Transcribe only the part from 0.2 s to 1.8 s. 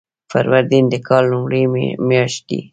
فروردین د کال لومړۍ